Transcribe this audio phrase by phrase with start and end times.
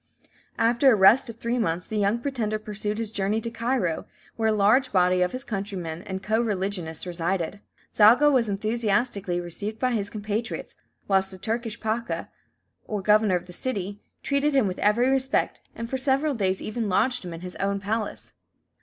[0.57, 4.49] After a rest of three months, the young pretender pursued his journey to Cairo, where
[4.49, 7.61] a large body of his countrymen and co religionists resided.
[7.93, 10.73] Zaga was enthusiastically received by his compatriots,
[11.07, 12.29] whilst the Turkish pacha,
[12.87, 16.89] or governor of the city, treated him with every respect, and for several days even
[16.89, 18.33] lodged him in his own palace.